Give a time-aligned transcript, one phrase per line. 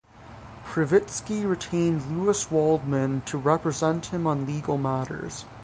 [0.65, 5.45] Krivitsky retained Louis Waldman to represent him on legal matters.